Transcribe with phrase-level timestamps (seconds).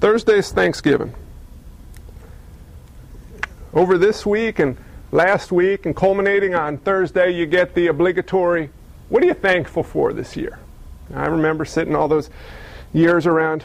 [0.00, 1.12] Thursday's Thanksgiving.
[3.74, 4.78] Over this week and
[5.12, 8.70] last week and culminating on Thursday, you get the obligatory,
[9.10, 10.58] what are you thankful for this year?
[11.14, 12.30] I remember sitting all those
[12.94, 13.62] years around.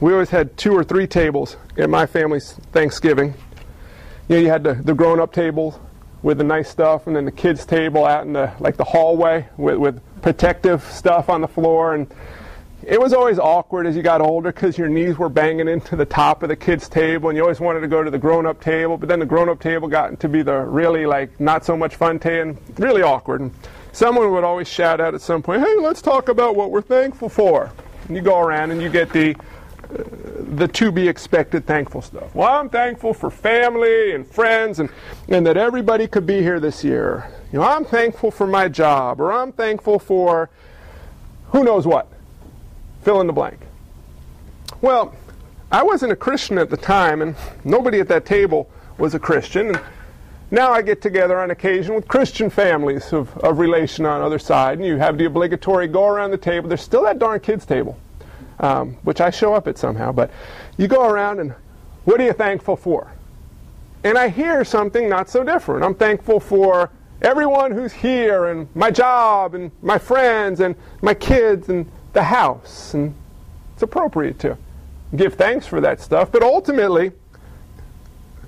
[0.00, 3.34] We always had two or three tables at my family's Thanksgiving.
[4.28, 5.80] You know, you had the, the grown-up table
[6.22, 9.48] with the nice stuff, and then the kids' table out in the like the hallway
[9.56, 12.12] with, with protective stuff on the floor, and
[12.82, 16.06] it was always awkward as you got older because your knees were banging into the
[16.06, 18.96] top of the kids' table, and you always wanted to go to the grown-up table.
[18.96, 22.18] But then the grown-up table got to be the really like not so much fun
[22.18, 23.42] table, and really awkward.
[23.42, 23.52] And
[23.92, 27.28] someone would always shout out at some point, "Hey, let's talk about what we're thankful
[27.28, 27.70] for."
[28.08, 29.36] And you go around and you get the
[29.90, 30.04] uh,
[30.56, 32.34] the to be expected thankful stuff.
[32.34, 34.88] Well, I'm thankful for family and friends and,
[35.28, 37.30] and that everybody could be here this year.
[37.52, 40.48] You know, I'm thankful for my job or I'm thankful for
[41.50, 42.08] who knows what
[43.02, 43.58] fill in the blank.
[44.80, 45.14] Well,
[45.72, 49.68] I wasn't a Christian at the time, and nobody at that table was a Christian.
[49.68, 49.80] And
[50.50, 54.78] now I get together on occasion with Christian families of, of relation on other side,
[54.78, 56.68] and you have the obligatory go around the table.
[56.68, 57.96] There's still that darn kids table,
[58.58, 60.12] um, which I show up at somehow.
[60.12, 60.30] But
[60.76, 61.54] you go around and
[62.04, 63.12] what are you thankful for?
[64.02, 65.84] And I hear something not so different.
[65.84, 66.90] I'm thankful for
[67.22, 72.94] everyone who's here, and my job, and my friends, and my kids, and the house,
[72.94, 73.14] and
[73.74, 74.56] it's appropriate to
[75.16, 76.30] give thanks for that stuff.
[76.32, 77.12] But ultimately,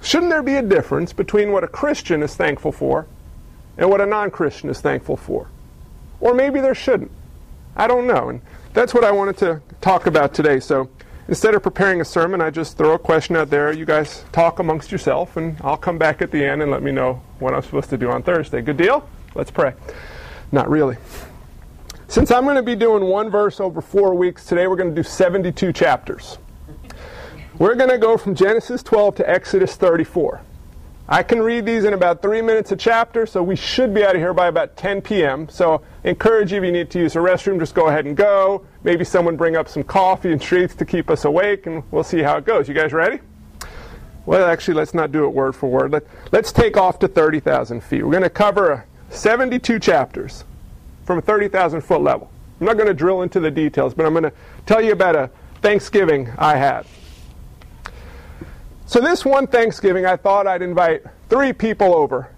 [0.00, 3.06] shouldn't there be a difference between what a Christian is thankful for
[3.76, 5.48] and what a non Christian is thankful for?
[6.20, 7.10] Or maybe there shouldn't.
[7.76, 8.28] I don't know.
[8.28, 8.40] And
[8.74, 10.60] that's what I wanted to talk about today.
[10.60, 10.88] So
[11.28, 13.72] instead of preparing a sermon, I just throw a question out there.
[13.72, 16.92] You guys talk amongst yourself, and I'll come back at the end and let me
[16.92, 18.60] know what I'm supposed to do on Thursday.
[18.62, 19.08] Good deal?
[19.34, 19.74] Let's pray.
[20.52, 20.96] Not really.
[22.12, 24.94] Since I'm going to be doing one verse over four weeks, today we're going to
[24.94, 26.36] do 72 chapters.
[27.56, 30.42] We're going to go from Genesis 12 to Exodus 34.
[31.08, 34.14] I can read these in about three minutes a chapter, so we should be out
[34.14, 35.48] of here by about 10 p.m.
[35.48, 38.66] So encourage you if you need to use a restroom, just go ahead and go.
[38.84, 42.20] Maybe someone bring up some coffee and treats to keep us awake, and we'll see
[42.20, 42.68] how it goes.
[42.68, 43.20] You guys ready?
[44.26, 45.92] Well, actually, let's not do it word for word.
[45.92, 48.02] Let, let's take off to 30,000 feet.
[48.02, 50.44] We're going to cover uh, 72 chapters
[51.04, 52.30] from a 30,000 foot level.
[52.60, 54.32] I'm not going to drill into the details, but I'm going to
[54.66, 55.30] tell you about a
[55.62, 56.86] Thanksgiving I had.
[58.86, 62.28] So, this one Thanksgiving, I thought I'd invite three people over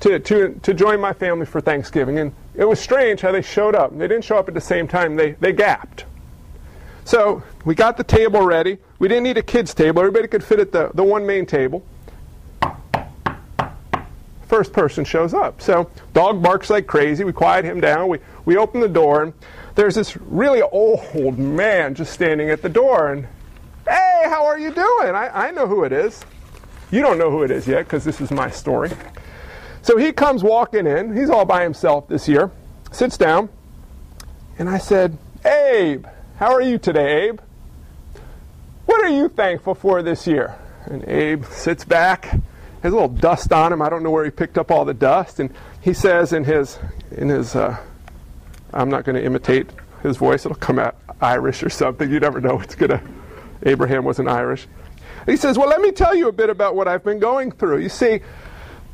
[0.00, 2.18] to, to, to join my family for Thanksgiving.
[2.18, 3.96] And it was strange how they showed up.
[3.96, 6.04] They didn't show up at the same time, they, they gapped.
[7.04, 8.78] So, we got the table ready.
[8.98, 11.84] We didn't need a kids' table, everybody could fit at the, the one main table
[14.48, 15.60] first person shows up.
[15.60, 17.22] So dog barks like crazy.
[17.22, 18.08] We quiet him down.
[18.08, 19.32] We, we open the door, and
[19.74, 23.12] there's this really old man just standing at the door.
[23.12, 23.26] And,
[23.86, 25.14] hey, how are you doing?
[25.14, 26.24] I, I know who it is.
[26.90, 28.90] You don't know who it is yet because this is my story.
[29.82, 31.14] So he comes walking in.
[31.14, 32.50] He's all by himself this year.
[32.90, 33.50] Sits down.
[34.58, 37.40] And I said, Abe, how are you today, Abe?
[38.86, 40.56] What are you thankful for this year?
[40.86, 42.40] And Abe sits back
[42.82, 43.82] has a little dust on him.
[43.82, 45.40] I don't know where he picked up all the dust.
[45.40, 46.78] And he says in his,
[47.10, 47.76] in his uh,
[48.72, 49.70] I'm not going to imitate
[50.02, 50.44] his voice.
[50.44, 52.10] It'll come out Irish or something.
[52.10, 53.00] You never know what's going to.
[53.64, 54.66] Abraham wasn't Irish.
[55.26, 57.78] He says, Well, let me tell you a bit about what I've been going through.
[57.78, 58.20] You see,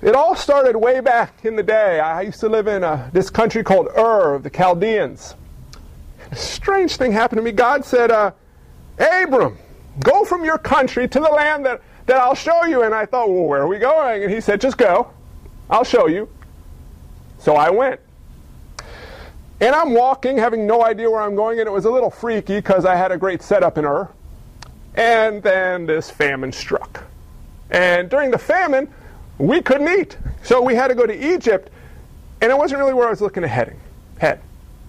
[0.01, 2.01] it all started way back in the day.
[2.01, 5.35] I used to live in uh, this country called Ur of the Chaldeans.
[6.31, 7.53] a strange thing happened to me.
[7.53, 8.33] God said, uh,
[8.99, 9.59] Abram,
[10.01, 12.83] go from your country to the land that that I'll show you.
[12.83, 14.23] And I thought, well, where are we going?
[14.25, 15.11] And he said, just go.
[15.71, 16.29] I'll show you.
[17.39, 18.01] So I went.
[19.61, 22.57] And I'm walking, having no idea where I'm going, and it was a little freaky
[22.57, 24.09] because I had a great setup in Ur.
[24.95, 27.05] And then this famine struck.
[27.71, 28.93] And during the famine,
[29.39, 30.17] we couldn't eat.
[30.43, 31.71] So we had to go to Egypt,
[32.41, 33.81] and it wasn't really where I was looking to heading,
[34.19, 34.41] head.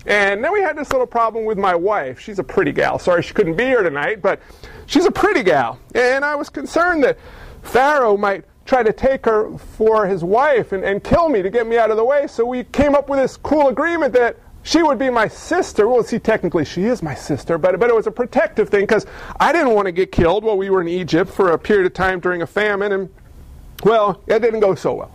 [0.06, 2.20] And then we had this little problem with my wife.
[2.20, 3.00] She's a pretty gal.
[3.00, 4.40] Sorry she couldn't be here tonight, but
[4.86, 5.80] she's a pretty gal.
[5.96, 7.18] And I was concerned that
[7.64, 11.68] Pharaoh might try to take her for his wife and, and kill me to get
[11.68, 12.28] me out of the way.
[12.28, 15.88] So we came up with this cool agreement that she would be my sister.
[15.88, 19.06] Well, see, technically she is my sister, but, but it was a protective thing because
[19.40, 21.94] I didn't want to get killed while we were in Egypt for a period of
[21.94, 22.92] time during a famine.
[22.92, 23.10] And,
[23.84, 25.12] well, it didn't go so well.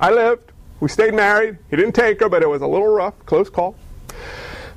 [0.00, 0.52] I lived.
[0.80, 1.58] We stayed married.
[1.70, 3.76] He didn't take her, but it was a little rough, close call.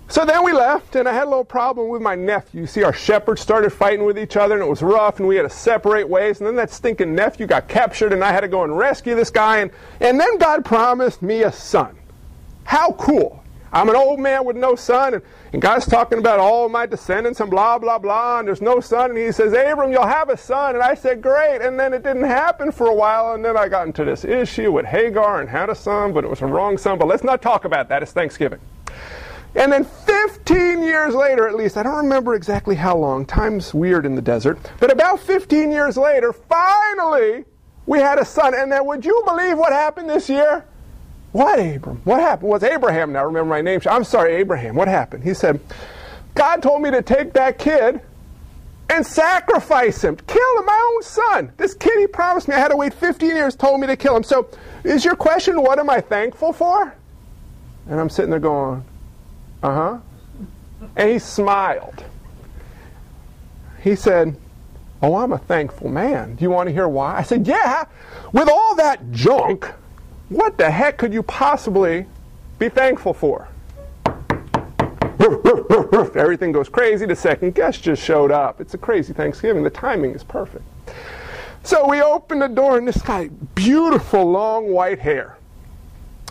[0.07, 2.68] So then we left, and I had a little problem with my nephew.
[2.68, 5.44] See, our shepherds started fighting with each other, and it was rough, and we had
[5.44, 6.40] to separate ways.
[6.40, 9.31] And then that stinking nephew got captured, and I had to go and rescue this
[9.31, 9.57] guy.
[9.57, 11.98] And, and then God promised me a son.
[12.66, 13.44] How cool!
[13.74, 17.42] I'm an old man with no son, and, and God's talking about all my descendants
[17.42, 19.10] and blah, blah, blah, and there's no son.
[19.10, 20.75] And he says, Abram, you'll have a son.
[20.75, 21.62] And I said, great.
[21.62, 24.72] And then it didn't happen for a while, and then I got into this issue
[24.72, 27.00] with Hagar and had a son, but it was a wrong son.
[27.00, 28.04] But let's not talk about that.
[28.04, 28.60] It's Thanksgiving.
[29.56, 34.06] And then 15 years later, at least, I don't remember exactly how long, time's weird
[34.06, 37.46] in the desert, but about 15 years later, finally,
[37.86, 38.54] we had a son.
[38.54, 40.66] And then would you believe what happened this year?
[41.31, 42.02] What, Abram?
[42.04, 42.50] What happened?
[42.50, 43.25] Was Abraham now?
[43.25, 43.81] Remember my name?
[43.90, 44.75] I'm sorry, Abraham.
[44.75, 45.24] What happened?
[45.24, 45.60] He said,
[46.34, 48.02] God told me to take that kid
[48.90, 51.52] and sacrifice him, kill him, my own son.
[51.57, 54.16] This kid he promised me I had to wait 15 years, told me to kill
[54.16, 54.24] him.
[54.24, 54.48] So,
[54.84, 56.94] is your question, what am I thankful for?
[57.88, 58.84] And I'm sitting there going,
[59.65, 59.97] uh huh.
[60.95, 62.03] And he smiled.
[63.81, 64.38] He said,
[65.01, 66.35] Oh, I'm a thankful man.
[66.35, 67.17] Do you want to hear why?
[67.17, 67.85] I said, Yeah.
[68.31, 69.65] With all that junk,
[70.29, 72.06] what the heck could you possibly
[72.59, 73.47] be thankful for?
[76.15, 77.07] Everything goes crazy.
[77.07, 78.61] The second guest just showed up.
[78.61, 79.63] It's a crazy Thanksgiving.
[79.63, 80.63] The timing is perfect.
[81.63, 85.34] So we open the door, and this guy, beautiful long white hair.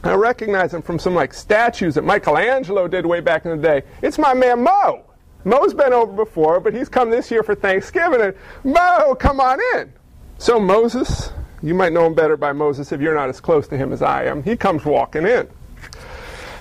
[0.04, 3.82] I recognize him from some like statues that Michelangelo did way back in the day.
[4.02, 5.04] It's my man Mo.
[5.44, 8.20] Mo's been over before, but he's come this year for Thanksgiving.
[8.20, 8.34] And
[8.64, 9.92] Mo, come on in.
[10.38, 11.30] So Moses
[11.64, 14.02] you might know him better by Moses if you're not as close to him as
[14.02, 14.42] I am.
[14.42, 15.48] He comes walking in.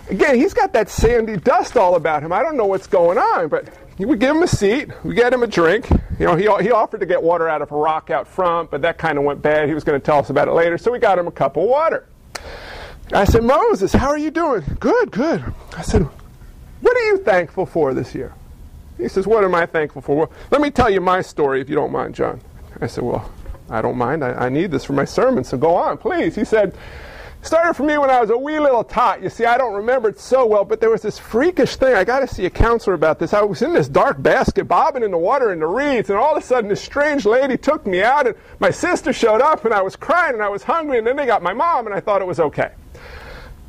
[0.10, 2.32] Again, he's got that sandy dust all about him.
[2.32, 3.68] I don't know what's going on, but
[3.98, 4.92] we give him a seat.
[5.04, 5.90] We get him a drink.
[6.20, 8.82] You know, he, he offered to get water out of a rock out front, but
[8.84, 9.68] that kind of went bad.
[9.68, 11.58] He was going to tell us about it later, so we got him a cup
[11.58, 12.08] of water.
[13.12, 14.64] I said, Moses, how are you doing?
[14.80, 15.44] Good, good.
[15.78, 16.08] I said,
[16.82, 18.34] what are you thankful for this year?
[18.98, 20.16] He says, what am I thankful for?
[20.16, 22.40] Well, let me tell you my story, if you don't mind, John.
[22.80, 23.30] I said, well,
[23.70, 24.24] I don't mind.
[24.24, 26.36] I, I need this for my sermon, so go on, please.
[26.36, 26.76] He said,
[27.42, 29.22] started for me when I was a wee little tot.
[29.22, 31.94] You see, I don't remember it so well, but there was this freakish thing.
[31.94, 33.34] I got to see a counselor about this.
[33.34, 36.36] I was in this dark basket, bobbing in the water in the reeds, and all
[36.36, 39.74] of a sudden, this strange lady took me out, and my sister showed up, and
[39.74, 42.00] I was crying, and I was hungry, and then they got my mom, and I
[42.00, 42.72] thought it was okay.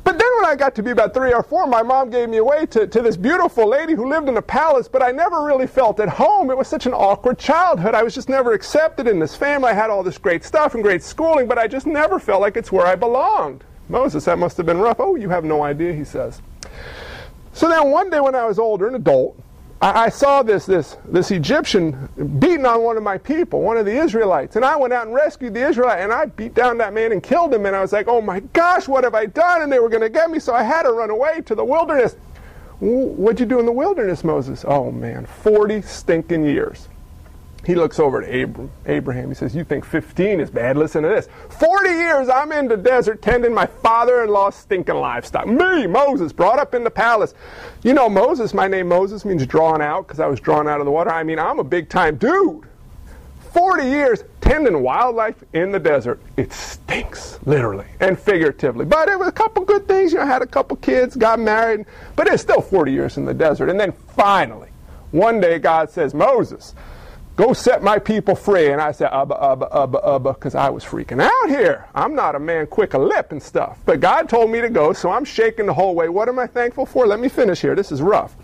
[0.05, 2.37] But then when I got to be about three or four, my mom gave me
[2.37, 5.65] away to, to this beautiful lady who lived in a palace, but I never really
[5.65, 6.51] felt at home.
[6.51, 7.95] It was such an awkward childhood.
[7.95, 9.69] I was just never accepted in this family.
[9.69, 12.55] I had all this great stuff and great schooling, but I just never felt like
[12.55, 13.63] it's where I belonged.
[13.89, 14.99] Moses, that must have been rough.
[14.99, 16.39] Oh, you have no idea, he says.
[17.53, 19.41] So then one day when I was older, an adult,
[19.81, 23.85] I, I, saw this, this, this Egyptian beating on one of my people, one of
[23.85, 24.55] the Israelites.
[24.55, 27.21] And I went out and rescued the Israelite, and I beat down that man and
[27.21, 27.65] killed him.
[27.65, 29.61] And I was like, oh my gosh, what have I done?
[29.61, 31.65] And they were going to get me, so I had to run away to the
[31.65, 32.15] wilderness.
[32.79, 34.65] What'd you do in the wilderness, Moses?
[34.67, 36.89] Oh man, 40 stinking years.
[37.65, 38.29] He looks over at
[38.85, 39.29] Abraham.
[39.29, 40.77] He says, You think 15 is bad?
[40.77, 41.27] Listen to this.
[41.49, 45.47] 40 years I'm in the desert tending my father in law's stinking livestock.
[45.47, 47.33] Me, Moses, brought up in the palace.
[47.83, 50.85] You know, Moses, my name Moses means drawn out because I was drawn out of
[50.85, 51.09] the water.
[51.09, 52.65] I mean, I'm a big time dude.
[53.51, 56.21] 40 years tending wildlife in the desert.
[56.37, 58.85] It stinks, literally and figuratively.
[58.85, 60.11] But it was a couple good things.
[60.11, 61.85] You know, I had a couple kids, got married,
[62.15, 63.69] but it's still 40 years in the desert.
[63.69, 64.69] And then finally,
[65.11, 66.75] one day God says, Moses,
[67.35, 68.71] Go set my people free.
[68.71, 71.85] And I said, Ubba, Ubba, Ubba, Ubba, because I was freaking out here.
[71.93, 73.79] I'm not a man quick a lip and stuff.
[73.85, 76.07] But God told me to go, so I'm shaking the whole way.
[76.07, 77.05] What am I thankful for?
[77.05, 77.75] Let me finish here.
[77.75, 78.35] This is rough.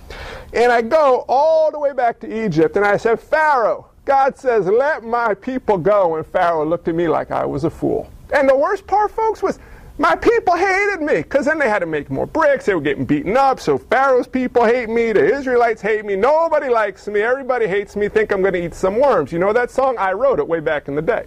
[0.53, 4.67] And I go all the way back to Egypt, and I said, Pharaoh, God says,
[4.67, 6.17] let my people go.
[6.17, 8.11] And Pharaoh looked at me like I was a fool.
[8.33, 9.59] And the worst part, folks, was
[9.97, 12.65] my people hated me because then they had to make more bricks.
[12.65, 13.59] They were getting beaten up.
[13.59, 15.11] So Pharaoh's people hate me.
[15.11, 16.15] The Israelites hate me.
[16.15, 17.21] Nobody likes me.
[17.21, 18.09] Everybody hates me.
[18.09, 19.31] Think I'm going to eat some worms.
[19.31, 19.97] You know that song?
[19.97, 21.25] I wrote it way back in the day.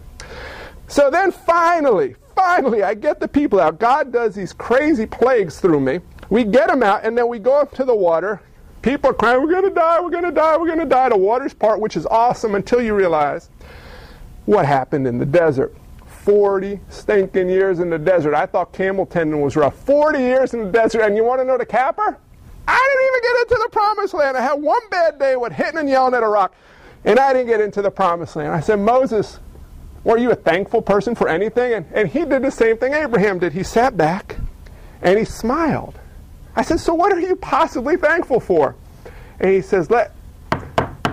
[0.89, 3.79] So then finally, finally, I get the people out.
[3.79, 6.01] God does these crazy plagues through me.
[6.31, 8.41] We get them out, and then we go up to the water.
[8.83, 11.09] People are crying, We're going to die, we're going to die, we're going to die.
[11.09, 13.49] The water's part, which is awesome until you realize
[14.45, 15.75] what happened in the desert.
[16.25, 18.35] 40 stinking years in the desert.
[18.35, 19.77] I thought camel tendon was rough.
[19.85, 22.19] 40 years in the desert, and you want to know the capper?
[22.67, 24.37] I didn't even get into the promised land.
[24.37, 26.55] I had one bad day with hitting and yelling at a rock,
[27.05, 28.55] and I didn't get into the promised land.
[28.55, 29.39] I said, Moses,
[30.03, 31.75] were you a thankful person for anything?
[31.75, 33.53] And, and he did the same thing Abraham did.
[33.53, 34.37] He sat back
[35.03, 35.99] and he smiled.
[36.57, 38.75] I said, So what are you possibly thankful for?
[39.41, 40.15] And he says, Let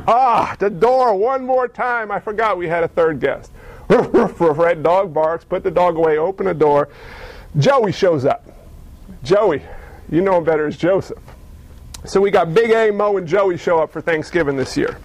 [0.07, 2.11] ah, the door one more time.
[2.11, 3.51] I forgot we had a third guest.
[4.39, 6.89] Red dog barks, put the dog away, open the door.
[7.57, 8.45] Joey shows up.
[9.23, 9.61] Joey,
[10.09, 11.19] you know him better as Joseph.
[12.05, 14.97] So we got Big A, Mo, and Joey show up for Thanksgiving this year.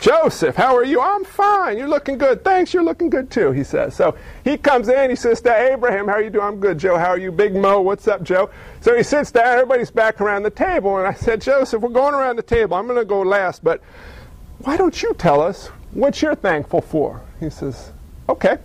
[0.00, 1.00] Joseph, how are you?
[1.00, 1.76] I'm fine.
[1.76, 2.44] You're looking good.
[2.44, 2.72] Thanks.
[2.72, 3.96] You're looking good too, he says.
[3.96, 5.10] So he comes in.
[5.10, 6.46] He says to Abraham, How are you doing?
[6.46, 6.96] I'm good, Joe.
[6.96, 7.32] How are you?
[7.32, 8.50] Big Mo, what's up, Joe?
[8.80, 9.46] So he sits down.
[9.46, 10.96] Everybody's back around the table.
[10.98, 12.76] And I said, Joseph, we're going around the table.
[12.76, 13.82] I'm going to go last, but
[14.58, 17.22] why don't you tell us what you're thankful for?
[17.40, 17.92] He says,
[18.28, 18.58] Okay.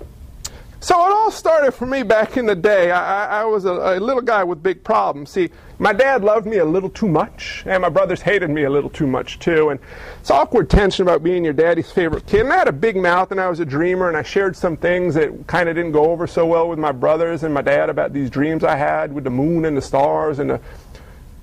[0.84, 2.90] So it all started for me back in the day.
[2.90, 5.30] I, I, was a, a, little guy with big problems.
[5.30, 8.70] See, my dad loved me a little too much, and my brothers hated me a
[8.70, 9.70] little too much too.
[9.70, 9.80] And
[10.20, 12.42] it's awkward tension about being your daddy's favorite kid.
[12.42, 14.76] And I had a big mouth, and I was a dreamer, and I shared some
[14.76, 17.92] things that kind of didn't go over so well with my brothers and my dad
[17.92, 20.60] about these dreams I had with the moon and the stars, and the,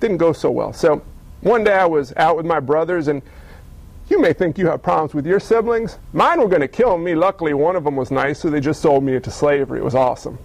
[0.01, 0.73] didn't go so well.
[0.73, 1.01] So
[1.39, 3.21] one day I was out with my brothers, and
[4.09, 5.99] you may think you have problems with your siblings.
[6.13, 7.15] Mine were going to kill me.
[7.15, 9.79] Luckily, one of them was nice, so they just sold me into slavery.
[9.79, 10.37] It was awesome.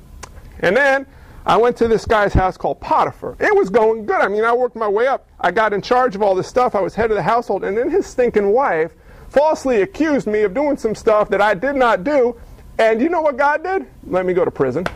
[0.60, 1.06] And then
[1.46, 3.36] I went to this guy's house called Potiphar.
[3.38, 4.20] It was going good.
[4.20, 5.26] I mean, I worked my way up.
[5.40, 6.74] I got in charge of all this stuff.
[6.74, 7.64] I was head of the household.
[7.64, 8.92] And then his stinking wife
[9.28, 12.36] falsely accused me of doing some stuff that I did not do.
[12.78, 13.86] And you know what God did?
[14.06, 14.86] Let me go to prison.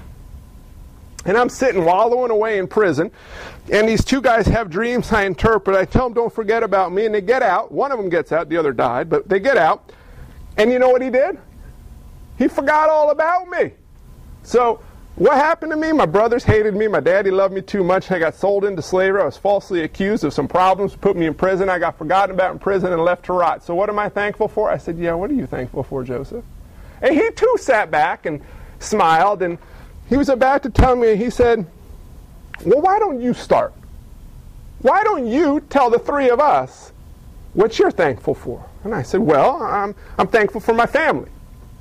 [1.25, 3.11] And I'm sitting wallowing away in prison.
[3.71, 5.77] And these two guys have dreams I interpret.
[5.77, 7.07] I tell them, don't forget about me.
[7.07, 7.71] And they get out.
[7.73, 9.93] One of them gets out, the other died, but they get out.
[10.57, 11.39] And you know what he did?
[12.39, 13.73] He forgot all about me.
[14.43, 14.81] So,
[15.17, 15.91] what happened to me?
[15.91, 16.87] My brothers hated me.
[16.87, 18.09] My daddy loved me too much.
[18.13, 19.21] I got sold into slavery.
[19.21, 21.69] I was falsely accused of some problems, put me in prison.
[21.69, 23.65] I got forgotten about in prison and left to rot.
[23.65, 24.71] So, what am I thankful for?
[24.71, 26.45] I said, Yeah, what are you thankful for, Joseph?
[27.03, 28.41] And he too sat back and
[28.79, 29.43] smiled.
[29.43, 29.59] And
[30.09, 31.67] he was about to tell me, he said,
[32.65, 33.75] Well, why don't you start?
[34.81, 36.93] Why don't you tell the three of us
[37.55, 38.65] what you're thankful for?
[38.85, 41.31] And I said, Well, I'm, I'm thankful for my family.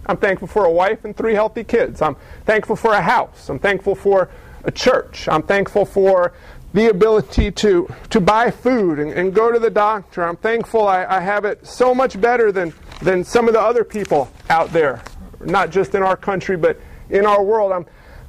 [0.08, 2.02] I'm thankful for a wife and three healthy kids.
[2.02, 2.16] I'm
[2.46, 3.50] thankful for a house.
[3.50, 4.30] I'm thankful for
[4.64, 5.28] a church.
[5.28, 6.34] I'm thankful for
[6.74, 10.24] the ability to, to buy food and, and go to the doctor.
[10.24, 13.84] I'm thankful I, I have it so much better than, than some of the other
[13.84, 15.02] people out there,
[15.42, 16.80] not just in our country, but
[17.10, 17.72] in our world.
[17.72, 17.86] I'm,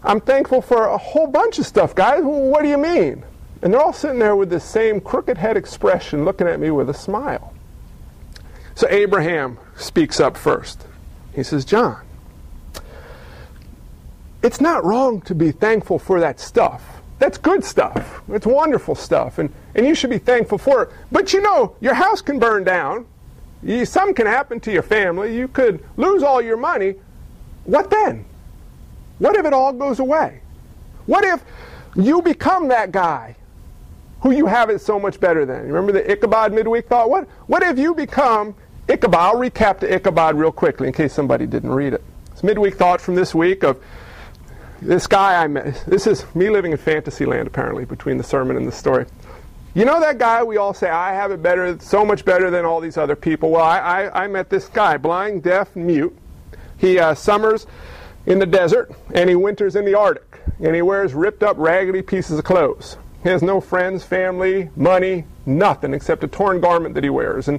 [0.09, 2.23] I'm thankful for a whole bunch of stuff, guys.
[2.25, 3.23] what do you mean?
[3.61, 6.89] And they're all sitting there with the same crooked head expression, looking at me with
[6.89, 7.53] a smile.
[8.75, 10.87] So Abraham speaks up first.
[11.35, 12.01] He says, John,
[14.43, 17.03] it's not wrong to be thankful for that stuff.
[17.19, 18.23] That's good stuff.
[18.29, 19.39] It's wonderful stuff.
[19.39, 20.91] And, and you should be thankful for it.
[21.13, 23.07] But you know, your house can burn down.
[23.63, 25.37] You, can happen to your family.
[25.37, 26.95] You could lose all your money.
[27.65, 28.25] What then?
[29.19, 30.41] What if it all goes away?
[31.07, 31.43] What if
[31.97, 33.37] you become that guy
[34.21, 35.67] who you have it so much better than?
[35.67, 37.11] Remember the Ichabod midweek thought?
[37.11, 38.55] What, what if you become
[38.89, 39.19] Ichabod?
[39.19, 42.03] I'll recap the Ichabod real quickly in case somebody didn't read it.
[42.33, 43.83] It's midweek thought from this week of
[44.81, 45.83] this guy I met.
[45.87, 49.07] This is me living in fantasy land, apparently, between the sermon and the story.
[49.75, 52.65] You know that guy we all say, I have it better, so much better than
[52.65, 53.51] all these other people?
[53.51, 56.17] Well, I, I, I met this guy, blind, deaf, mute.
[56.79, 57.67] He uh, summers
[58.29, 60.41] in the desert and he winters in the Arctic.
[60.61, 62.99] And he wears ripped up, raggedy pieces of clothes.
[63.23, 67.49] He has no friends, family, money, nothing except a torn garment that he wears.
[67.49, 67.59] And,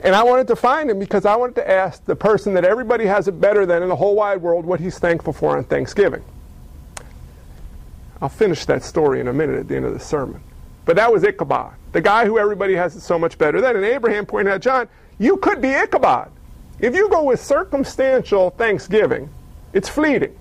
[0.00, 3.06] and I wanted to find him because I wanted to ask the person that everybody
[3.06, 6.24] has it better than in the whole wide world what he's thankful for on Thanksgiving.
[8.20, 10.42] I'll finish that story in a minute at the end of the sermon.
[10.86, 13.76] But that was Ichabod, the guy who everybody has it so much better than.
[13.76, 16.30] And Abraham pointed out, John, you could be Ichabod.
[16.80, 19.30] If you go with circumstantial thanksgiving,
[19.74, 20.34] it's fleeting.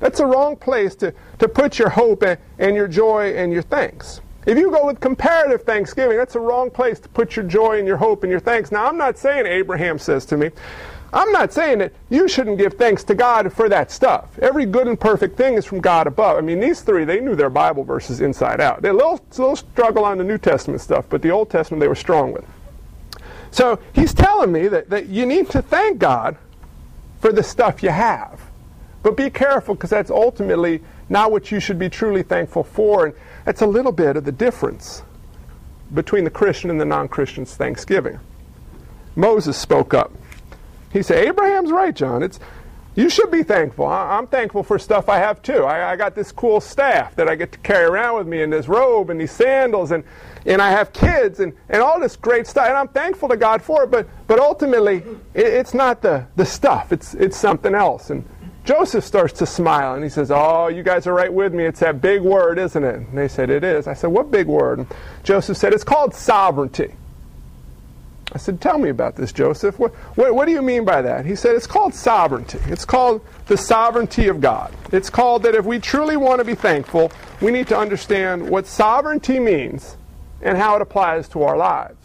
[0.00, 3.62] That's the wrong place to, to put your hope and, and your joy and your
[3.62, 4.20] thanks.
[4.46, 7.86] If you go with comparative thanksgiving, that's the wrong place to put your joy and
[7.86, 8.70] your hope and your thanks.
[8.70, 10.50] Now, I'm not saying, Abraham says to me,
[11.14, 14.36] I'm not saying that you shouldn't give thanks to God for that stuff.
[14.40, 16.36] Every good and perfect thing is from God above.
[16.36, 18.82] I mean, these three, they knew their Bible verses inside out.
[18.82, 21.94] They little, little struggle on the New Testament stuff, but the Old Testament they were
[21.94, 22.44] strong with.
[23.52, 26.36] So he's telling me that, that you need to thank God
[27.20, 28.40] for the stuff you have.
[29.04, 33.06] But be careful because that's ultimately not what you should be truly thankful for.
[33.06, 35.02] And that's a little bit of the difference
[35.92, 38.18] between the Christian and the non Christian's thanksgiving.
[39.14, 40.10] Moses spoke up.
[40.90, 42.22] He said, Abraham's right, John.
[42.22, 42.40] It's,
[42.94, 43.84] you should be thankful.
[43.84, 45.64] I, am thankful for stuff I have too.
[45.64, 48.52] I, I, got this cool staff that I get to carry around with me, and
[48.52, 50.02] this robe, and these sandals, and,
[50.46, 52.68] and I have kids, and, and all this great stuff.
[52.68, 54.98] And I'm thankful to God for it, but, but ultimately,
[55.34, 58.08] it, it's not the, the stuff, it's, it's something else.
[58.10, 58.24] And
[58.64, 61.64] Joseph starts to smile and he says, Oh, you guys are right with me.
[61.64, 62.94] It's that big word, isn't it?
[62.96, 63.86] And they said, It is.
[63.86, 64.78] I said, What big word?
[64.78, 64.86] And
[65.22, 66.94] Joseph said, It's called sovereignty.
[68.32, 69.78] I said, Tell me about this, Joseph.
[69.78, 71.26] What, what, what, do you mean by that?
[71.26, 72.58] He said, It's called sovereignty.
[72.64, 74.74] It's called the sovereignty of God.
[74.92, 78.66] It's called that if we truly want to be thankful, we need to understand what
[78.66, 79.98] sovereignty means
[80.40, 81.96] and how it applies to our lives.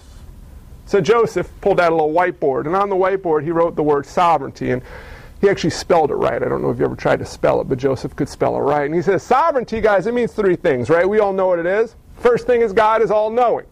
[0.86, 4.06] So Joseph pulled out a little whiteboard, and on the whiteboard he wrote the word
[4.06, 4.72] sovereignty.
[4.72, 4.82] And
[5.42, 6.42] he actually spelled it right.
[6.42, 8.62] I don't know if you ever tried to spell it, but Joseph could spell it
[8.62, 8.86] right.
[8.86, 11.08] And he says, Sovereignty, guys, it means three things, right?
[11.08, 11.96] We all know what it is.
[12.18, 13.66] First thing is God is all knowing.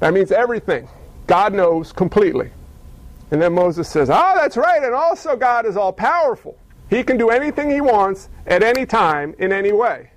[0.00, 0.88] That means everything.
[1.28, 2.50] God knows completely.
[3.30, 4.82] And then Moses says, Ah, oh, that's right.
[4.82, 6.58] And also, God is all powerful.
[6.90, 10.10] He can do anything he wants at any time in any way.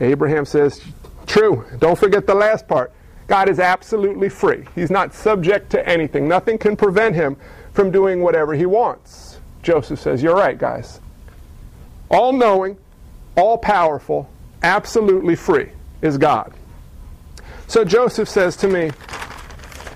[0.00, 0.82] Abraham says,
[1.26, 1.64] True.
[1.78, 2.92] Don't forget the last part.
[3.26, 4.64] God is absolutely free.
[4.74, 6.26] He's not subject to anything.
[6.26, 7.36] Nothing can prevent him
[7.72, 9.31] from doing whatever he wants.
[9.62, 11.00] Joseph says, You're right, guys.
[12.10, 12.76] All knowing,
[13.36, 14.28] all powerful,
[14.62, 15.70] absolutely free
[16.02, 16.52] is God.
[17.68, 18.90] So Joseph says to me,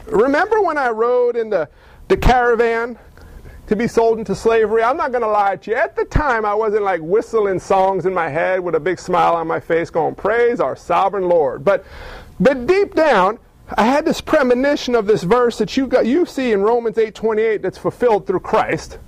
[0.06, 1.68] Remember when I rode in the,
[2.08, 2.96] the caravan
[3.66, 4.82] to be sold into slavery?
[4.82, 5.76] I'm not going to lie to you.
[5.76, 9.34] At the time, I wasn't like whistling songs in my head with a big smile
[9.34, 11.64] on my face going, Praise our sovereign Lord.
[11.64, 11.84] But,
[12.38, 13.40] but deep down,
[13.76, 17.62] I had this premonition of this verse that you, got, you see in Romans 8.28
[17.62, 18.98] that's fulfilled through Christ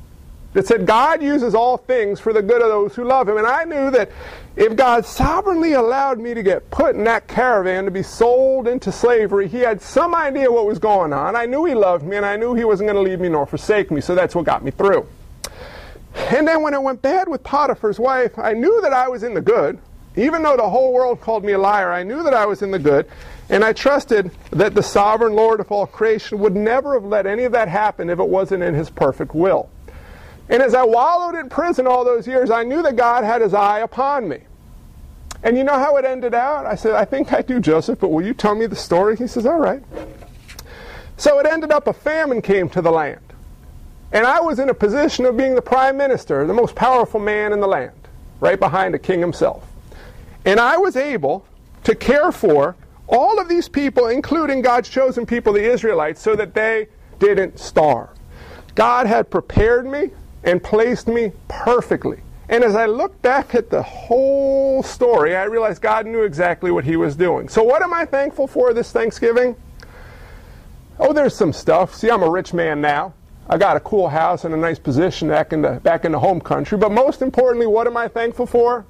[0.54, 3.36] that said God uses all things for the good of those who love Him.
[3.36, 4.10] And I knew that
[4.56, 8.90] if God sovereignly allowed me to get put in that caravan to be sold into
[8.90, 11.36] slavery, He had some idea what was going on.
[11.36, 13.46] I knew He loved me, and I knew He wasn't going to leave me nor
[13.46, 15.06] forsake me, so that's what got me through.
[16.14, 19.34] And then when it went bad with Potiphar's wife, I knew that I was in
[19.34, 19.78] the good.
[20.16, 22.72] Even though the whole world called me a liar, I knew that I was in
[22.72, 23.08] the good.
[23.50, 27.44] And I trusted that the sovereign Lord of all creation would never have let any
[27.44, 29.70] of that happen if it wasn't in His perfect will.
[30.48, 33.52] And as I wallowed in prison all those years, I knew that God had his
[33.52, 34.40] eye upon me.
[35.42, 36.66] And you know how it ended out?
[36.66, 39.16] I said, I think I do, Joseph, but will you tell me the story?
[39.16, 39.82] He says, All right.
[41.16, 43.20] So it ended up a famine came to the land.
[44.12, 47.52] And I was in a position of being the prime minister, the most powerful man
[47.52, 47.96] in the land,
[48.40, 49.68] right behind the king himself.
[50.44, 51.44] And I was able
[51.84, 52.74] to care for
[53.06, 56.88] all of these people, including God's chosen people, the Israelites, so that they
[57.18, 58.10] didn't starve.
[58.74, 60.10] God had prepared me
[60.44, 62.20] and placed me perfectly.
[62.48, 66.84] And as I look back at the whole story, I realized God knew exactly what
[66.84, 67.48] He was doing.
[67.48, 69.54] So, what am I thankful for this Thanksgiving?
[70.98, 71.94] Oh, there's some stuff.
[71.94, 73.12] See, I'm a rich man now.
[73.50, 76.18] I got a cool house and a nice position back in the back in the
[76.18, 76.78] home country.
[76.78, 78.86] But most importantly, what am I thankful for?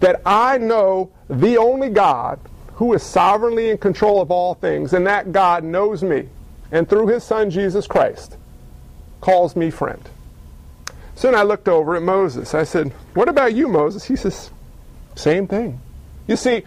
[0.00, 2.38] That I know the only God
[2.74, 6.28] who is sovereignly in control of all things, and that God knows me,
[6.72, 8.38] and through His Son Jesus Christ,
[9.20, 10.08] calls me friend.
[11.20, 12.54] Soon I looked over at Moses.
[12.54, 14.06] I said, What about you, Moses?
[14.06, 14.50] He says,
[15.16, 15.78] Same thing.
[16.26, 16.62] You see,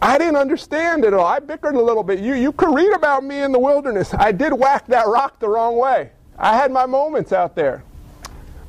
[0.00, 1.26] I didn't understand it all.
[1.26, 2.20] I bickered a little bit.
[2.20, 4.14] You, you could read about me in the wilderness.
[4.14, 6.12] I did whack that rock the wrong way.
[6.38, 7.82] I had my moments out there.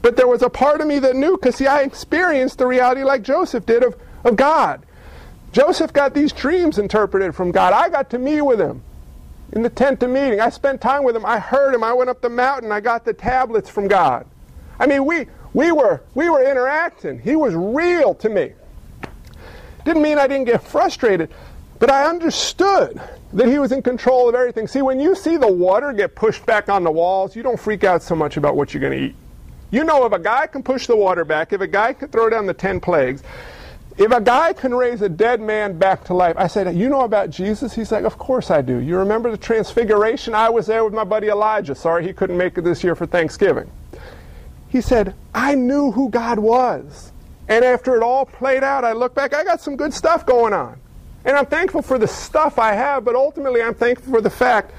[0.02, 3.04] But there was a part of me that knew, because see, I experienced the reality
[3.04, 4.84] like Joseph did of, of God.
[5.52, 7.72] Joseph got these dreams interpreted from God.
[7.72, 8.82] I got to meet with him
[9.52, 10.42] in the tent of meeting.
[10.42, 11.24] I spent time with him.
[11.24, 11.84] I heard him.
[11.84, 12.72] I went up the mountain.
[12.72, 14.26] I got the tablets from God.
[14.80, 17.20] I mean, we, we, were, we were interacting.
[17.20, 18.54] He was real to me.
[19.86, 21.30] Didn't mean I didn't get frustrated,
[21.80, 23.02] but I understood
[23.34, 24.68] that he was in control of everything.
[24.68, 27.84] See, when you see the water get pushed back on the walls, you don't freak
[27.84, 29.16] out so much about what you're going to eat.
[29.72, 32.30] You know, if a guy can push the water back, if a guy can throw
[32.30, 33.24] down the ten plagues,
[33.98, 37.02] if a guy can raise a dead man back to life, I said, You know
[37.02, 37.74] about Jesus?
[37.74, 38.78] He's like, Of course I do.
[38.78, 40.36] You remember the transfiguration?
[40.36, 41.76] I was there with my buddy Elijah.
[41.76, 43.70] Sorry he couldn't make it this year for Thanksgiving.
[44.74, 47.12] He said, I knew who God was.
[47.48, 50.52] And after it all played out, I look back, I got some good stuff going
[50.52, 50.80] on.
[51.26, 54.72] And I'm thankful for the stuff I have, but ultimately I'm thankful for the fact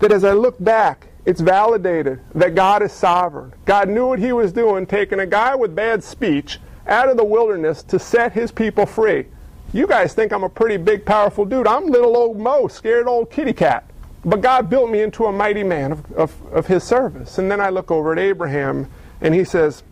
[0.00, 3.52] that as I look back, it's validated that God is sovereign.
[3.66, 7.24] God knew what he was doing, taking a guy with bad speech out of the
[7.24, 9.26] wilderness to set his people free.
[9.72, 11.68] You guys think I'm a pretty big, powerful dude.
[11.68, 13.84] I'm little old Mo, scared old kitty cat.
[14.24, 17.38] But God built me into a mighty man of, of, of his service.
[17.38, 19.82] And then I look over at Abraham and he says,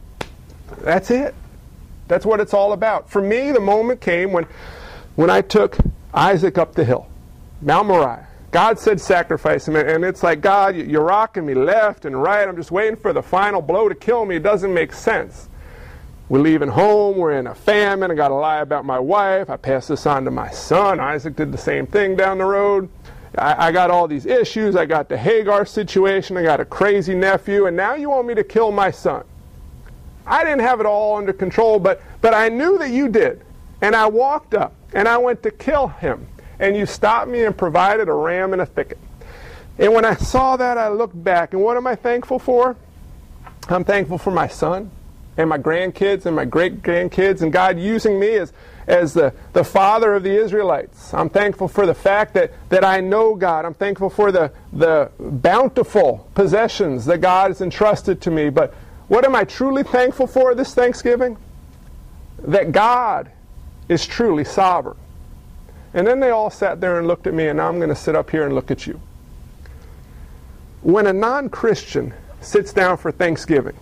[0.78, 1.34] That's it.
[2.08, 3.10] That's what it's all about.
[3.10, 4.46] For me, the moment came when,
[5.16, 5.78] when I took
[6.12, 7.08] Isaac up the hill,
[7.62, 8.28] Mount Moriah.
[8.50, 12.46] God said sacrifice him, and it's like, God, you're rocking me left and right.
[12.46, 14.36] I'm just waiting for the final blow to kill me.
[14.36, 15.48] It doesn't make sense.
[16.28, 17.16] We're leaving home.
[17.16, 18.12] We're in a famine.
[18.12, 19.50] I got to lie about my wife.
[19.50, 21.00] I pass this on to my son.
[21.00, 22.88] Isaac did the same thing down the road.
[23.38, 24.76] I, I, got all these issues.
[24.76, 26.36] I got the Hagar situation.
[26.36, 27.66] I got a crazy nephew.
[27.66, 29.24] And now you want me to kill my son.
[30.26, 33.42] I didn't have it all under control, but, but I knew that you did.
[33.82, 36.26] And I walked up and I went to kill him.
[36.58, 38.98] And you stopped me and provided a ram in a thicket.
[39.78, 41.52] And when I saw that, I looked back.
[41.52, 42.76] And what am I thankful for?
[43.68, 44.90] I'm thankful for my son
[45.36, 48.52] and my grandkids and my great grandkids and God using me as,
[48.86, 51.12] as the, the father of the Israelites.
[51.14, 53.64] I'm thankful for the fact that, that I know God.
[53.64, 58.50] I'm thankful for the, the bountiful possessions that God has entrusted to me.
[58.50, 58.74] But
[59.08, 61.36] what am I truly thankful for this Thanksgiving?
[62.38, 63.30] That God
[63.88, 64.96] is truly sovereign.
[65.92, 67.94] And then they all sat there and looked at me, and now I'm going to
[67.94, 69.00] sit up here and look at you.
[70.82, 73.76] When a non Christian sits down for Thanksgiving,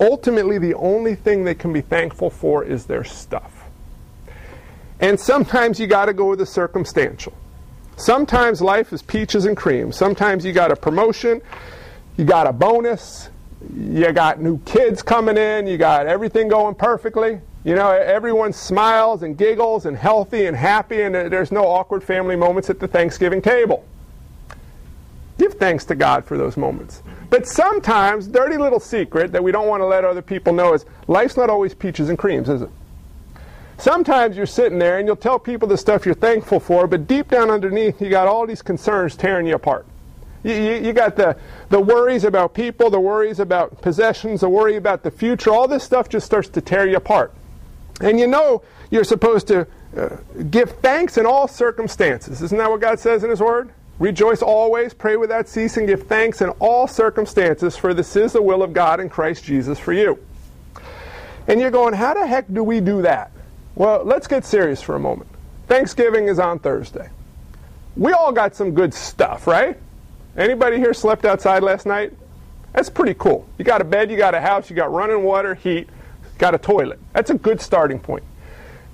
[0.00, 3.59] ultimately the only thing they can be thankful for is their stuff.
[5.00, 7.32] And sometimes you got to go with the circumstantial.
[7.96, 9.92] Sometimes life is peaches and cream.
[9.92, 11.42] Sometimes you got a promotion,
[12.16, 13.28] you got a bonus,
[13.74, 17.40] you got new kids coming in, you got everything going perfectly.
[17.62, 22.36] You know, everyone smiles and giggles and healthy and happy, and there's no awkward family
[22.36, 23.84] moments at the Thanksgiving table.
[25.36, 27.02] Give thanks to God for those moments.
[27.28, 30.86] But sometimes, dirty little secret that we don't want to let other people know is
[31.06, 32.70] life's not always peaches and creams, is it?
[33.80, 37.28] Sometimes you're sitting there and you'll tell people the stuff you're thankful for, but deep
[37.28, 39.86] down underneath, you got all these concerns tearing you apart.
[40.42, 41.34] You, you, you, got the,
[41.70, 45.50] the worries about people, the worries about possessions, the worry about the future.
[45.50, 47.32] All this stuff just starts to tear you apart.
[48.02, 49.66] And you know you're supposed to
[49.96, 50.16] uh,
[50.50, 52.42] give thanks in all circumstances.
[52.42, 53.70] Isn't that what God says in His Word?
[53.98, 58.62] Rejoice always, pray without ceasing, give thanks in all circumstances, for this is the will
[58.62, 60.18] of God in Christ Jesus for you.
[61.48, 63.30] And you're going, how the heck do we do that?
[63.74, 65.30] Well, let's get serious for a moment.
[65.66, 67.08] Thanksgiving is on Thursday.
[67.96, 69.78] We all got some good stuff, right?
[70.36, 72.12] Anybody here slept outside last night?
[72.72, 73.48] That's pretty cool.
[73.58, 75.88] You got a bed, you got a house, you got running water, heat,
[76.38, 76.98] got a toilet.
[77.12, 78.24] That's a good starting point.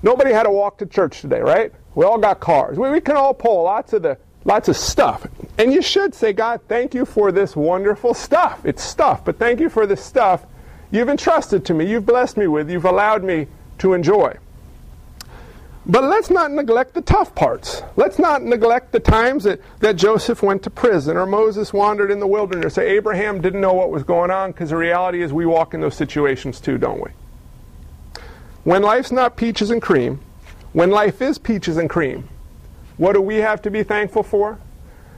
[0.03, 1.71] Nobody had to walk to church today, right?
[1.95, 2.77] We all got cars.
[2.77, 5.27] We, we can all pull lots of the lots of stuff.
[5.57, 8.65] And you should say, God, thank you for this wonderful stuff.
[8.65, 10.45] It's stuff, but thank you for this stuff
[10.91, 13.47] you've entrusted to me, you've blessed me with, you've allowed me
[13.79, 14.35] to enjoy.
[15.89, 17.81] But let's not neglect the tough parts.
[17.95, 22.19] Let's not neglect the times that, that Joseph went to prison or Moses wandered in
[22.19, 25.45] the wilderness or Abraham didn't know what was going on because the reality is we
[25.45, 27.11] walk in those situations too, don't we?
[28.65, 30.19] When life's not peaches and cream,
[30.73, 32.27] when life is peaches and cream,
[32.97, 34.59] what do we have to be thankful for?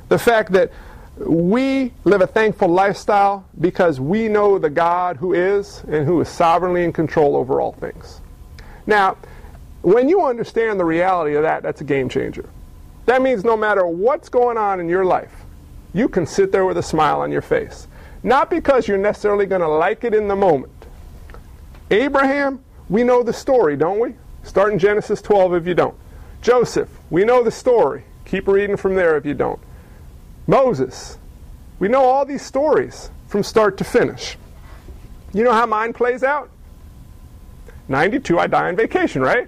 [0.10, 0.72] The fact that
[1.18, 6.30] we live a thankful lifestyle because we know the God who is and who is
[6.30, 8.22] sovereignly in control over all things.
[8.86, 9.18] Now,
[9.82, 12.50] when you understand the reality of that, that's a game changer.
[13.06, 15.34] That means no matter what's going on in your life,
[15.94, 17.88] you can sit there with a smile on your face.
[18.22, 20.74] Not because you're necessarily going to like it in the moment.
[21.90, 24.16] Abraham we know the story, don't we?
[24.44, 25.96] Start in Genesis 12 if you don't.
[26.42, 28.04] Joseph, we know the story.
[28.26, 29.60] Keep reading from there if you don't.
[30.48, 31.18] Moses,
[31.78, 34.38] we know all these stories from start to finish.
[35.34, 36.50] You know how mine plays out?
[37.88, 39.48] 92, I die on vacation, right?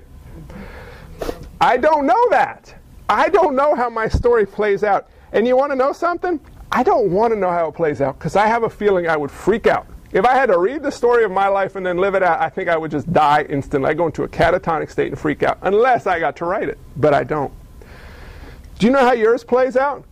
[1.61, 2.73] I don't know that.
[3.07, 5.07] I don't know how my story plays out.
[5.31, 6.39] And you want to know something?
[6.71, 9.15] I don't want to know how it plays out because I have a feeling I
[9.15, 9.85] would freak out.
[10.11, 12.41] If I had to read the story of my life and then live it out,
[12.41, 13.91] I think I would just die instantly.
[13.91, 16.77] I'd go into a catatonic state and freak out, unless I got to write it.
[16.97, 17.53] But I don't.
[18.79, 20.03] Do you know how yours plays out?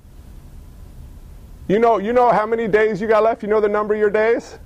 [1.68, 3.44] You know, you know how many days you got left?
[3.44, 4.58] You know the number of your days?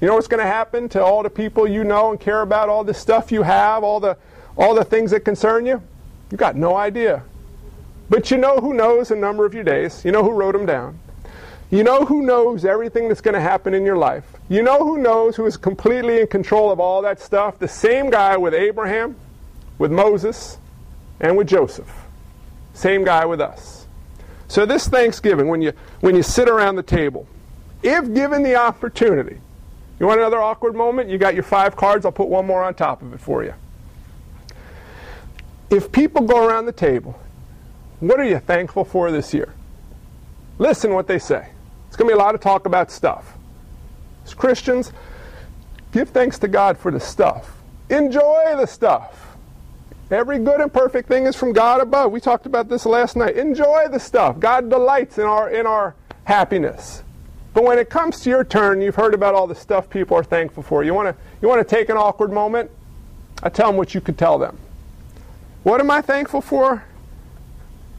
[0.00, 2.68] You know what's going to happen to all the people you know and care about,
[2.68, 4.18] all the stuff you have, all the,
[4.56, 5.82] all the things that concern you?
[6.32, 7.22] You got no idea.
[8.08, 10.02] But you know who knows the number of your days.
[10.02, 10.98] You know who wrote them down.
[11.70, 14.24] You know who knows everything that's going to happen in your life.
[14.48, 17.58] You know who knows who is completely in control of all that stuff?
[17.58, 19.14] The same guy with Abraham,
[19.76, 20.56] with Moses,
[21.20, 21.90] and with Joseph.
[22.72, 23.86] Same guy with us.
[24.48, 27.26] So this Thanksgiving, when you when you sit around the table,
[27.82, 29.38] if given the opportunity,
[30.00, 31.10] you want another awkward moment?
[31.10, 33.52] You got your five cards, I'll put one more on top of it for you.
[35.72, 37.18] If people go around the table,
[38.00, 39.54] what are you thankful for this year?
[40.58, 41.48] Listen what they say.
[41.88, 43.38] It's going to be a lot of talk about stuff.
[44.26, 44.92] As Christians,
[45.92, 47.56] give thanks to God for the stuff.
[47.88, 49.36] Enjoy the stuff.
[50.10, 52.12] Every good and perfect thing is from God above.
[52.12, 53.36] We talked about this last night.
[53.36, 54.38] Enjoy the stuff.
[54.38, 57.02] God delights in our in our happiness.
[57.54, 60.24] But when it comes to your turn, you've heard about all the stuff people are
[60.24, 60.84] thankful for.
[60.84, 62.70] You want to you want to take an awkward moment?
[63.42, 64.58] I tell them what you could tell them.
[65.62, 66.84] What am I thankful for?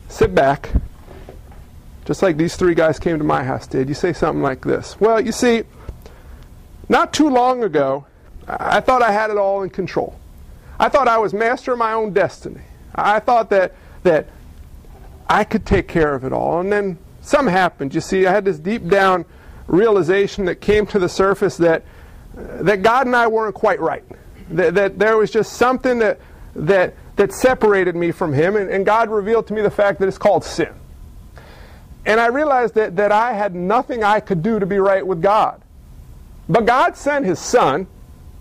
[0.10, 0.70] Sit back,
[2.06, 5.00] just like these three guys came to my house did, you say something like this
[5.00, 5.64] Well, you see,
[6.90, 8.06] not too long ago,
[8.48, 10.20] I thought I had it all in control.
[10.80, 12.62] I thought I was master of my own destiny.
[12.94, 13.74] I thought that,
[14.04, 14.28] that
[15.30, 16.60] I could take care of it all.
[16.60, 17.96] And then something happened.
[17.96, 19.24] You see, I had this deep down
[19.68, 21.84] realization that came to the surface that,
[22.36, 24.04] that God and I weren't quite right.
[24.50, 26.20] That, that there was just something that
[26.56, 30.08] that, that separated me from Him, and, and God revealed to me the fact that
[30.08, 30.74] it's called sin.
[32.06, 35.22] And I realized that, that I had nothing I could do to be right with
[35.22, 35.62] God.
[36.50, 37.88] But God sent His Son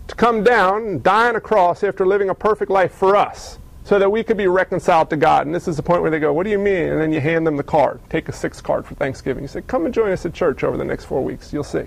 [0.07, 3.57] to come down and die on a cross after living a perfect life for us
[3.85, 5.45] so that we could be reconciled to God.
[5.45, 6.89] And this is the point where they go, What do you mean?
[6.89, 8.01] And then you hand them the card.
[8.09, 9.43] Take a six card for Thanksgiving.
[9.43, 11.53] You say, Come and join us at church over the next four weeks.
[11.53, 11.85] You'll see.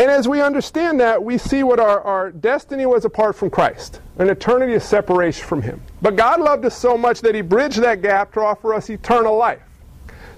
[0.00, 4.00] And as we understand that, we see what our, our destiny was apart from Christ
[4.16, 5.82] an eternity of separation from Him.
[6.00, 9.36] But God loved us so much that He bridged that gap to offer us eternal
[9.36, 9.60] life.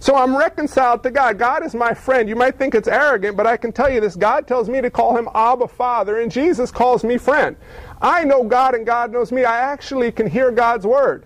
[0.00, 1.38] So I'm reconciled to God.
[1.38, 2.28] God is my friend.
[2.28, 4.90] You might think it's arrogant, but I can tell you this God tells me to
[4.90, 7.56] call Him Abba Father, and Jesus calls me friend.
[8.00, 9.44] I know God and God knows me.
[9.44, 11.24] I actually can hear God's word.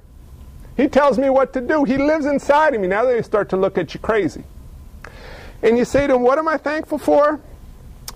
[0.77, 1.85] He tells me what to do.
[1.85, 2.87] He lives inside of me.
[2.87, 4.45] Now they start to look at you crazy.
[5.63, 7.41] And you say to him, What am I thankful for?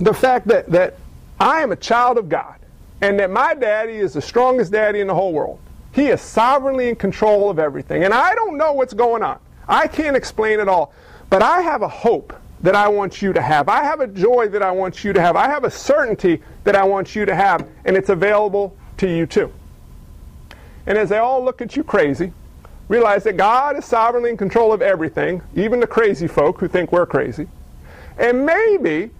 [0.00, 0.96] The fact that, that
[1.38, 2.56] I am a child of God
[3.00, 5.60] and that my daddy is the strongest daddy in the whole world.
[5.92, 8.04] He is sovereignly in control of everything.
[8.04, 9.38] And I don't know what's going on.
[9.68, 10.92] I can't explain it all.
[11.28, 13.68] But I have a hope that I want you to have.
[13.68, 15.36] I have a joy that I want you to have.
[15.36, 19.26] I have a certainty that I want you to have, and it's available to you
[19.26, 19.52] too.
[20.86, 22.32] And as they all look at you crazy,
[22.88, 26.92] realize that God is sovereignly in control of everything, even the crazy folk who think
[26.92, 27.48] we're crazy.
[28.18, 29.10] And maybe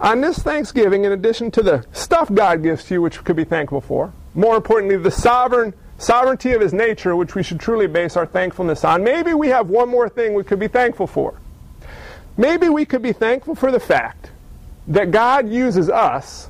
[0.00, 3.36] on this Thanksgiving, in addition to the stuff God gives to you, which we could
[3.36, 7.86] be thankful for, more importantly, the sovereign sovereignty of his nature, which we should truly
[7.86, 11.38] base our thankfulness on, maybe we have one more thing we could be thankful for.
[12.36, 14.30] Maybe we could be thankful for the fact
[14.88, 16.48] that God uses us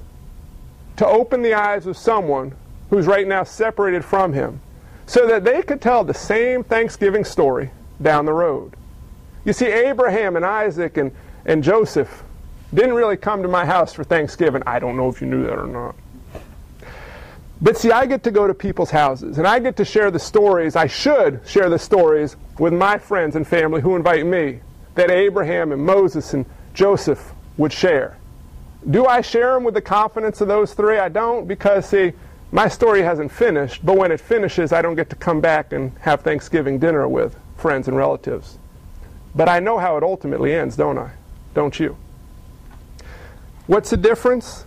[0.97, 2.55] to open the eyes of someone
[2.91, 4.61] who's right now separated from Him
[5.07, 8.77] so that they could tell the same Thanksgiving story down the road.
[9.45, 11.11] You see, Abraham and Isaac and,
[11.45, 12.23] and Joseph
[12.73, 14.63] didn't really come to my house for Thanksgiving.
[14.67, 15.97] I don't know if you knew that or not.
[17.63, 20.19] But see, I get to go to people's houses and I get to share the
[20.19, 20.77] stories.
[20.77, 24.61] I should share the stories with my friends and family who invite me
[24.95, 28.17] that Abraham and Moses and Joseph would share.
[28.89, 30.99] Do I share them with the confidence of those three?
[30.99, 32.13] I don't because, see,
[32.51, 35.93] my story hasn't finished, but when it finishes, I don't get to come back and
[36.01, 38.59] have Thanksgiving dinner with friends and relatives.
[39.35, 41.11] But I know how it ultimately ends, don't I?
[41.55, 41.97] Don't you?
[43.71, 44.65] What's the difference?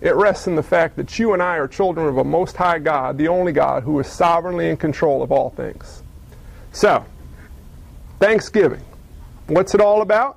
[0.00, 2.78] It rests in the fact that you and I are children of a Most High
[2.78, 6.04] God, the only God who is sovereignly in control of all things.
[6.70, 7.04] So,
[8.20, 8.84] Thanksgiving.
[9.48, 10.36] What's it all about?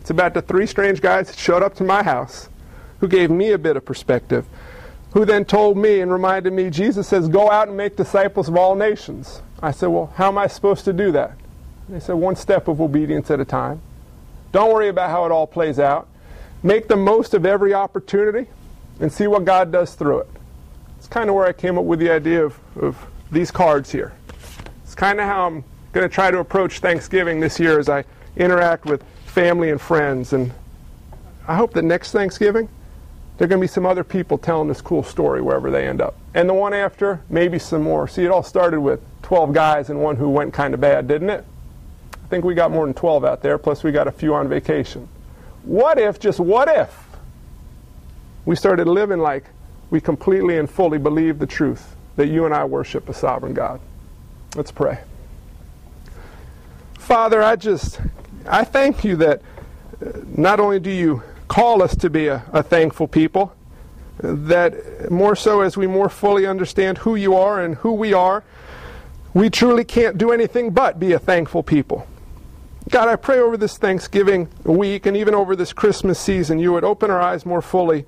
[0.00, 2.48] It's about the three strange guys that showed up to my house
[3.00, 4.46] who gave me a bit of perspective,
[5.14, 8.56] who then told me and reminded me Jesus says, Go out and make disciples of
[8.56, 9.42] all nations.
[9.60, 11.32] I said, Well, how am I supposed to do that?
[11.88, 13.82] They said, One step of obedience at a time.
[14.52, 16.06] Don't worry about how it all plays out.
[16.66, 18.50] Make the most of every opportunity
[18.98, 20.30] and see what God does through it.
[20.98, 24.12] It's kind of where I came up with the idea of, of these cards here.
[24.82, 28.02] It's kind of how I'm going to try to approach Thanksgiving this year as I
[28.36, 30.32] interact with family and friends.
[30.32, 30.50] And
[31.46, 32.68] I hope that next Thanksgiving,
[33.38, 36.00] there are going to be some other people telling this cool story wherever they end
[36.00, 36.16] up.
[36.34, 38.08] And the one after, maybe some more.
[38.08, 41.30] See, it all started with 12 guys and one who went kind of bad, didn't
[41.30, 41.44] it?
[42.12, 44.48] I think we got more than 12 out there, plus we got a few on
[44.48, 45.08] vacation.
[45.66, 46.96] What if, just what if,
[48.44, 49.44] we started living like
[49.90, 53.80] we completely and fully believe the truth that you and I worship a sovereign God?
[54.54, 55.00] Let's pray.
[57.00, 58.00] Father, I just,
[58.46, 59.42] I thank you that
[60.00, 63.52] uh, not only do you call us to be a, a thankful people,
[64.18, 68.44] that more so as we more fully understand who you are and who we are,
[69.34, 72.06] we truly can't do anything but be a thankful people.
[72.96, 76.82] God, I pray over this Thanksgiving week and even over this Christmas season, you would
[76.82, 78.06] open our eyes more fully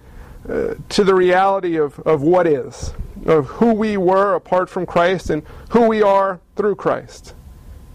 [0.48, 2.94] uh, to the reality of, of what is,
[3.26, 7.34] of who we were apart from Christ and who we are through Christ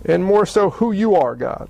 [0.05, 1.67] and more so who you are, God.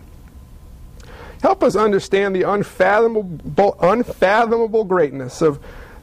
[1.42, 5.58] Help us understand the unfathomable, unfathomable greatness of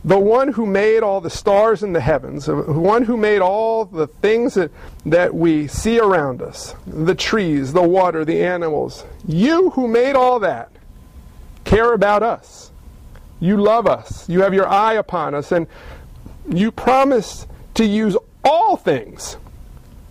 [0.05, 3.41] the one who made all the stars in the heavens, uh, the one who made
[3.41, 4.71] all the things that,
[5.05, 9.05] that we see around us the trees, the water, the animals.
[9.27, 10.71] You who made all that
[11.65, 12.73] care about us.
[13.41, 14.29] You love us.
[14.29, 15.67] You have your eye upon us, and
[16.49, 19.37] you promise to use all things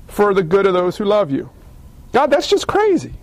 [0.08, 1.50] for the good of those who love you.
[2.12, 3.14] God, that's just crazy.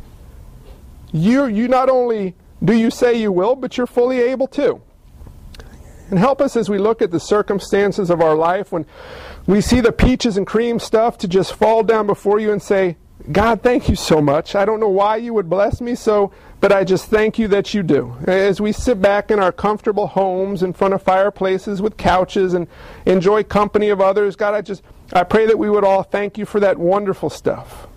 [1.13, 4.81] You, you not only do you say you will, but you're fully able to.
[6.11, 8.87] And help us as we look at the circumstances of our life when
[9.47, 12.97] we see the peaches and cream stuff to just fall down before you and say,
[13.33, 14.55] God, thank you so much.
[14.55, 17.75] I don't know why you would bless me so, but I just thank you that
[17.75, 18.17] you do.
[18.27, 22.69] As we sit back in our comfortable homes in front of fireplaces with couches and
[23.05, 26.47] enjoy company of others, God, I just I pray that we would all thank you
[26.47, 27.89] for that wonderful stuff.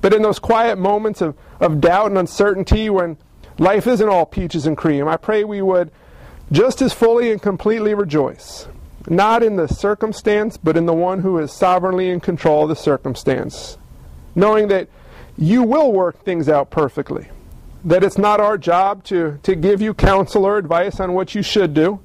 [0.00, 3.18] But in those quiet moments of, of doubt and uncertainty when
[3.58, 5.90] life isn't all peaches and cream, I pray we would
[6.50, 8.68] just as fully and completely rejoice.
[9.08, 12.76] Not in the circumstance, but in the one who is sovereignly in control of the
[12.76, 13.78] circumstance.
[14.34, 14.88] Knowing that
[15.38, 17.28] you will work things out perfectly.
[17.84, 21.42] That it's not our job to, to give you counsel or advice on what you
[21.42, 22.00] should do,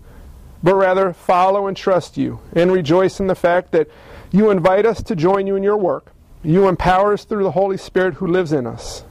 [0.61, 3.87] but rather follow and trust you and rejoice in the fact that
[4.31, 6.13] you invite us to join you in your work.
[6.43, 9.03] You empower us through the Holy Spirit who lives in us.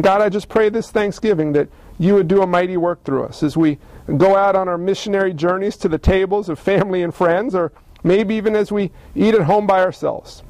[0.00, 3.42] God, I just pray this Thanksgiving that you would do a mighty work through us
[3.42, 3.78] as we
[4.16, 8.34] go out on our missionary journeys to the tables of family and friends, or maybe
[8.36, 10.42] even as we eat at home by ourselves.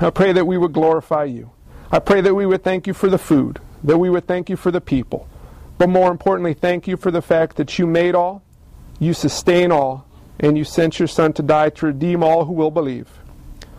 [0.00, 1.50] I pray that we would glorify you.
[1.90, 4.56] I pray that we would thank you for the food, that we would thank you
[4.56, 5.28] for the people,
[5.78, 8.42] but more importantly, thank you for the fact that you made all,
[8.98, 10.06] you sustain all,
[10.38, 13.08] and you sent your Son to die to redeem all who will believe.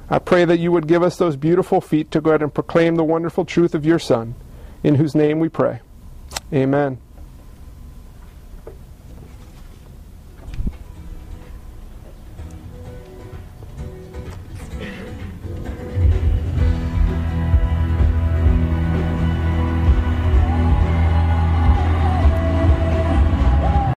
[0.09, 2.95] I pray that you would give us those beautiful feet to go out and proclaim
[2.95, 4.35] the wonderful truth of your Son,
[4.83, 5.79] in whose name we pray.
[6.53, 6.97] Amen.